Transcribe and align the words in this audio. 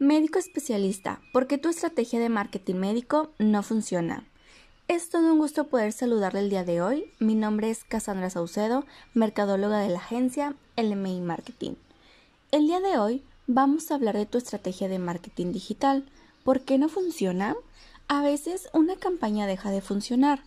Médico 0.00 0.38
especialista, 0.38 1.20
¿por 1.30 1.46
qué 1.46 1.58
tu 1.58 1.68
estrategia 1.68 2.18
de 2.20 2.30
marketing 2.30 2.76
médico 2.76 3.32
no 3.38 3.62
funciona? 3.62 4.24
Es 4.88 5.10
todo 5.10 5.30
un 5.30 5.38
gusto 5.38 5.66
poder 5.66 5.92
saludarle 5.92 6.40
el 6.40 6.48
día 6.48 6.64
de 6.64 6.80
hoy. 6.80 7.12
Mi 7.18 7.34
nombre 7.34 7.68
es 7.68 7.84
Cassandra 7.84 8.30
Saucedo, 8.30 8.86
mercadóloga 9.12 9.80
de 9.80 9.90
la 9.90 9.98
agencia 9.98 10.54
LMI 10.78 11.20
Marketing. 11.20 11.72
El 12.50 12.66
día 12.66 12.80
de 12.80 12.96
hoy 12.96 13.22
vamos 13.46 13.90
a 13.90 13.96
hablar 13.96 14.16
de 14.16 14.24
tu 14.24 14.38
estrategia 14.38 14.88
de 14.88 14.98
marketing 14.98 15.52
digital. 15.52 16.08
¿Por 16.44 16.62
qué 16.62 16.78
no 16.78 16.88
funciona? 16.88 17.54
A 18.08 18.22
veces 18.22 18.70
una 18.72 18.96
campaña 18.96 19.46
deja 19.46 19.70
de 19.70 19.82
funcionar 19.82 20.40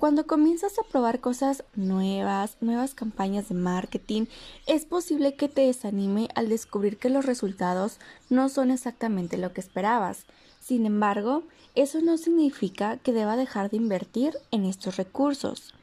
cuando 0.00 0.26
comienzas 0.26 0.78
a 0.78 0.82
probar 0.82 1.20
cosas 1.20 1.62
nuevas, 1.74 2.56
nuevas 2.62 2.94
campañas 2.94 3.50
de 3.50 3.54
marketing, 3.54 4.24
es 4.66 4.86
posible 4.86 5.34
que 5.34 5.50
te 5.50 5.60
desanime 5.60 6.28
al 6.34 6.48
descubrir 6.48 6.96
que 6.96 7.10
los 7.10 7.26
resultados 7.26 7.98
no 8.30 8.48
son 8.48 8.70
exactamente 8.70 9.36
lo 9.36 9.52
que 9.52 9.60
esperabas. 9.60 10.24
Sin 10.58 10.86
embargo, 10.86 11.42
eso 11.74 12.00
no 12.00 12.16
significa 12.16 12.96
que 12.96 13.12
deba 13.12 13.36
dejar 13.36 13.68
de 13.68 13.76
invertir 13.76 14.32
en 14.50 14.64
estos 14.64 14.96
recursos. 14.96 15.74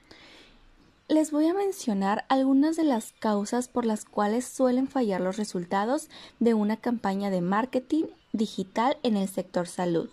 Les 1.07 1.29
voy 1.29 1.45
a 1.45 1.54
mencionar 1.54 2.26
algunas 2.27 2.76
de 2.76 2.85
las 2.85 3.12
causas 3.20 3.68
por 3.68 3.85
las 3.85 4.04
cuales 4.04 4.45
suelen 4.45 4.88
fallar 4.88 5.21
los 5.21 5.38
resultados 5.38 6.09
de 6.40 6.55
una 6.55 6.77
campaña 6.77 7.29
de 7.29 7.41
marketing 7.41 8.05
digital 8.34 8.98
en 9.04 9.15
el 9.15 9.29
sector 9.29 9.68
salud. 9.68 10.09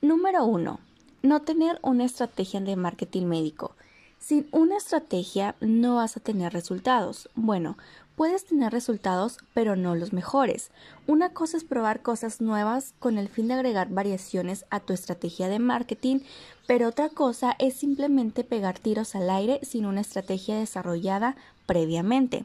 Número 0.00 0.44
1 0.44 0.93
no 1.24 1.40
tener 1.40 1.78
una 1.80 2.04
estrategia 2.04 2.60
de 2.60 2.76
marketing 2.76 3.24
médico. 3.24 3.74
Sin 4.18 4.46
una 4.52 4.76
estrategia 4.76 5.56
no 5.60 5.96
vas 5.96 6.18
a 6.18 6.20
tener 6.20 6.52
resultados. 6.52 7.30
Bueno, 7.34 7.78
puedes 8.14 8.44
tener 8.44 8.72
resultados, 8.72 9.38
pero 9.54 9.74
no 9.74 9.94
los 9.94 10.12
mejores. 10.12 10.70
Una 11.06 11.30
cosa 11.30 11.56
es 11.56 11.64
probar 11.64 12.02
cosas 12.02 12.42
nuevas 12.42 12.92
con 12.98 13.16
el 13.16 13.30
fin 13.30 13.48
de 13.48 13.54
agregar 13.54 13.88
variaciones 13.88 14.66
a 14.68 14.80
tu 14.80 14.92
estrategia 14.92 15.48
de 15.48 15.58
marketing, 15.58 16.20
pero 16.66 16.88
otra 16.88 17.08
cosa 17.08 17.56
es 17.58 17.72
simplemente 17.72 18.44
pegar 18.44 18.78
tiros 18.78 19.14
al 19.14 19.30
aire 19.30 19.60
sin 19.62 19.86
una 19.86 20.02
estrategia 20.02 20.58
desarrollada 20.58 21.36
previamente. 21.64 22.44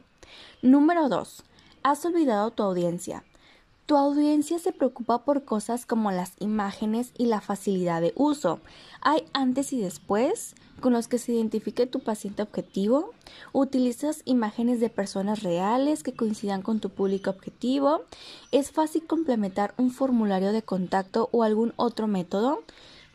Número 0.62 1.10
2. 1.10 1.44
Has 1.82 2.04
olvidado 2.06 2.50
tu 2.50 2.62
audiencia. 2.62 3.24
Tu 3.90 3.96
audiencia 3.96 4.60
se 4.60 4.70
preocupa 4.70 5.24
por 5.24 5.44
cosas 5.44 5.84
como 5.84 6.12
las 6.12 6.34
imágenes 6.38 7.10
y 7.18 7.26
la 7.26 7.40
facilidad 7.40 8.00
de 8.00 8.12
uso. 8.14 8.60
Hay 9.00 9.24
antes 9.32 9.72
y 9.72 9.80
después 9.80 10.54
con 10.80 10.92
los 10.92 11.08
que 11.08 11.18
se 11.18 11.32
identifique 11.32 11.88
tu 11.88 11.98
paciente 11.98 12.40
objetivo. 12.40 13.10
Utilizas 13.52 14.22
imágenes 14.26 14.78
de 14.78 14.90
personas 14.90 15.42
reales 15.42 16.04
que 16.04 16.12
coincidan 16.12 16.62
con 16.62 16.78
tu 16.78 16.90
público 16.90 17.30
objetivo. 17.30 18.02
Es 18.52 18.70
fácil 18.70 19.08
complementar 19.08 19.74
un 19.76 19.90
formulario 19.90 20.52
de 20.52 20.62
contacto 20.62 21.28
o 21.32 21.42
algún 21.42 21.72
otro 21.74 22.06
método. 22.06 22.62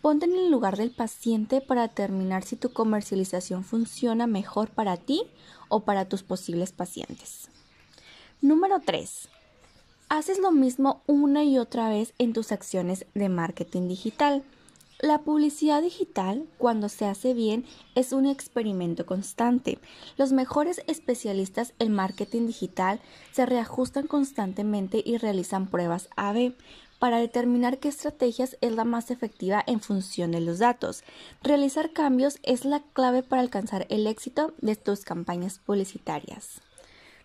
Ponte 0.02 0.26
en 0.26 0.34
el 0.34 0.52
lugar 0.52 0.76
del 0.76 0.92
paciente 0.92 1.62
para 1.62 1.84
determinar 1.84 2.44
si 2.44 2.58
tu 2.58 2.74
comercialización 2.74 3.64
funciona 3.64 4.28
mejor 4.28 4.72
para 4.72 4.98
ti 4.98 5.24
o 5.70 5.86
para 5.86 6.10
tus 6.10 6.24
posibles 6.24 6.74
pacientes. 6.74 7.48
Número 8.42 8.82
3 8.86 9.30
haces 10.10 10.40
lo 10.40 10.52
mismo 10.52 11.02
una 11.08 11.44
y 11.44 11.58
otra 11.58 11.90
vez 11.90 12.14
en 12.18 12.34
tus 12.34 12.52
acciones 12.52 13.06
de 13.14 13.30
marketing 13.30 13.88
digital. 13.88 14.44
La 15.00 15.20
publicidad 15.20 15.82
digital, 15.82 16.46
cuando 16.58 16.88
se 16.88 17.06
hace 17.06 17.34
bien, 17.34 17.66
es 17.96 18.14
un 18.14 18.26
experimento 18.26 19.06
constante. 19.06 19.78
Los 20.18 20.32
mejores 20.32 20.82
especialistas 20.88 21.74
en 21.80 21.92
marketing 21.92 22.48
digital 22.48 23.02
se 23.34 23.46
reajustan 23.46 24.08
constantemente 24.08 25.04
y 25.06 25.18
realizan 25.18 25.68
pruebas 25.68 26.08
A-B 26.16 26.56
para 26.98 27.20
determinar 27.20 27.80
qué 27.80 27.90
estrategias 27.90 28.58
es 28.62 28.72
la 28.72 28.86
más 28.86 29.12
efectiva 29.12 29.62
en 29.68 29.82
función 29.82 30.32
de 30.32 30.40
los 30.40 30.60
datos. 30.60 31.04
Realizar 31.44 31.92
cambios 31.92 32.40
es 32.44 32.64
la 32.64 32.82
clave 32.94 33.22
para 33.22 33.42
alcanzar 33.42 33.86
el 33.90 34.08
éxito 34.08 34.54
de 34.62 34.78
tus 34.78 35.02
campañas 35.02 35.60
publicitarias. 35.60 36.62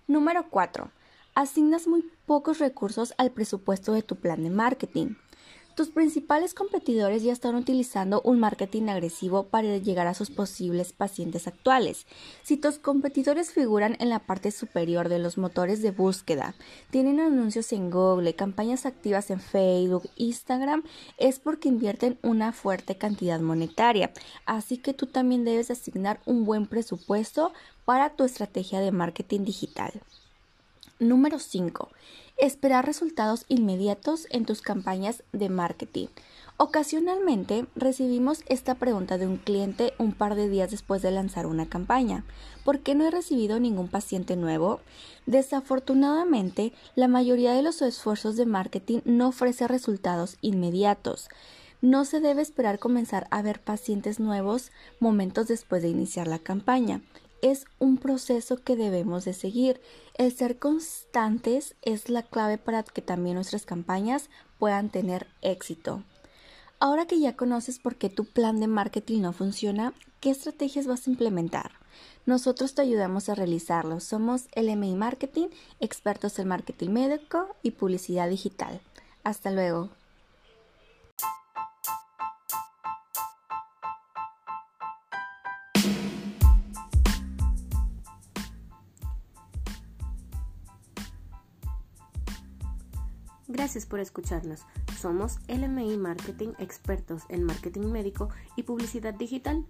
Número 0.09 0.51
4 0.51 0.91
asignas 1.35 1.87
muy 1.87 2.05
pocos 2.27 2.59
recursos 2.59 3.15
al 3.19 3.33
presupuesto 3.33 3.93
de 3.93 4.03
tu 4.03 4.17
plan 4.17 4.43
de 4.43 4.51
marketing. 4.51 5.15
Tus 5.77 5.89
principales 5.89 6.53
competidores 6.53 7.23
ya 7.23 7.33
están 7.33 7.55
utilizando 7.55 8.21
un 8.23 8.39
marketing 8.39 8.89
agresivo 8.89 9.45
para 9.45 9.79
llegar 9.79 10.09
a 10.09 10.15
sus 10.15 10.31
posibles 10.31 10.93
pacientes 10.93 11.47
actuales. 11.47 12.07
Si 12.43 12.57
tus 12.57 12.79
competidores 12.79 13.53
figuran 13.53 13.97
en 14.01 14.11
la 14.11 14.19
parte 14.19 14.51
superior 14.51 15.09
de 15.09 15.21
los 15.21 15.39
motores 15.39 15.81
de 15.81 15.93
búsqueda, 15.93 16.55
tienen 16.91 17.19
anuncios 17.19 17.73
en 17.73 17.91
Google, 17.91 18.35
campañas 18.35 18.85
activas 18.85 19.31
en 19.31 19.41
Facebook, 19.41 20.11
Instagram, 20.17 20.83
es 21.17 21.39
porque 21.39 21.69
invierten 21.69 22.19
una 22.23 22.53
fuerte 22.53 22.99
cantidad 22.99 23.41
monetaria. 23.41 24.13
Así 24.45 24.77
que 24.77 24.93
tú 24.93 25.07
también 25.07 25.45
debes 25.45 25.71
asignar 25.71 26.21
un 26.27 26.45
buen 26.45 26.67
presupuesto 26.67 27.53
para 27.87 28.11
tu 28.11 28.25
estrategia 28.25 28.81
de 28.81 28.93
marketing 28.93 29.45
digital. 29.45 30.03
Número 31.01 31.39
5. 31.39 31.89
Esperar 32.37 32.85
resultados 32.85 33.47
inmediatos 33.49 34.27
en 34.29 34.45
tus 34.45 34.61
campañas 34.61 35.25
de 35.33 35.49
marketing. 35.49 36.09
Ocasionalmente 36.59 37.65
recibimos 37.75 38.43
esta 38.49 38.75
pregunta 38.75 39.17
de 39.17 39.27
un 39.27 39.39
cliente 39.39 39.95
un 39.97 40.13
par 40.13 40.35
de 40.35 40.51
días 40.51 40.71
después 40.71 41.01
de 41.01 41.11
lanzar 41.11 41.47
una 41.47 41.71
campaña. 41.71 42.27
¿Por 42.67 42.81
qué 42.81 42.95
no 42.95 43.07
he 43.07 43.11
recibido 43.11 43.59
ningún 43.59 43.89
paciente 43.89 44.37
nuevo? 44.37 44.81
Desafortunadamente, 45.25 46.75
la 46.97 47.09
mayoría 47.09 47.55
de 47.55 47.63
los 47.63 47.81
esfuerzos 47.81 48.37
de 48.37 48.45
marketing 48.45 49.01
no 49.07 49.29
ofrece 49.29 49.67
resultados 49.69 50.37
inmediatos. 50.43 51.31
No 51.81 52.05
se 52.05 52.21
debe 52.21 52.43
esperar 52.43 52.79
comenzar 52.79 53.27
a 53.31 53.41
ver 53.41 53.59
pacientes 53.63 54.21
nuevos 54.21 54.71
momentos 54.99 55.49
después 55.49 55.81
de 55.81 55.89
iniciar 55.89 56.27
la 56.27 56.41
campaña 56.41 57.01
es 57.43 57.67
un 57.79 57.99
proceso 57.99 58.57
que 58.63 58.77
debemos 58.77 59.25
de 59.25 59.33
seguir. 59.33 59.81
El 60.15 60.33
ser 60.33 60.59
constantes 60.59 61.75
es 61.83 62.09
la 62.09 62.23
clave 62.23 62.59
para 62.59 62.83
que 62.83 63.03
también 63.03 63.37
nuestras 63.37 63.65
campañas 63.65 64.29
puedan 64.59 64.91
tener 64.91 65.27
éxito. 65.43 66.03
Ahora 66.79 67.07
que 67.07 67.21
ya 67.21 67.37
conoces 67.37 67.79
por 67.79 67.97
qué 67.97 68.09
tu 68.09 68.25
plan 68.25 68.59
de 68.61 68.67
marketing 68.67 69.21
no 69.21 69.33
funciona, 69.33 69.93
¿qué 70.21 70.31
estrategias 70.31 70.87
vas 70.87 71.07
a 71.07 71.11
implementar? 71.11 71.73
Nosotros 72.27 72.75
te 72.75 72.83
ayudamos 72.83 73.29
a 73.29 73.35
realizarlo. 73.35 74.01
Somos 74.01 74.49
LMI 74.55 74.95
Marketing, 74.95 75.49
expertos 75.81 76.39
en 76.39 76.49
marketing 76.49 76.91
médico 76.91 77.55
y 77.63 77.73
publicidad 77.73 78.29
digital. 78.29 78.81
Hasta 79.25 79.51
luego. 79.51 80.00
Gracias 93.53 93.85
por 93.85 93.99
escucharnos. 93.99 94.65
Somos 94.97 95.41
LMI 95.49 95.97
Marketing, 95.97 96.53
expertos 96.61 97.25
en 97.29 97.43
marketing 97.43 97.91
médico 97.91 98.29
y 98.55 98.63
publicidad 98.63 99.13
digital. 99.13 99.67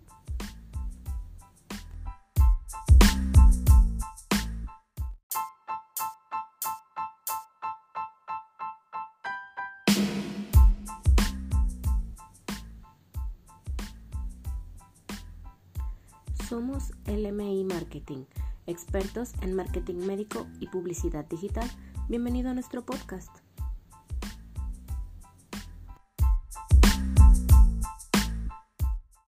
Somos 16.51 16.93
LMI 17.07 17.65
Marketing, 17.65 18.25
expertos 18.67 19.33
en 19.41 19.55
marketing 19.55 20.07
médico 20.07 20.47
y 20.61 20.67
publicidad 20.67 21.25
digital. 21.25 21.71
Bienvenido 22.11 22.51
a 22.51 22.55
nuestro 22.55 22.85
podcast. 22.85 23.31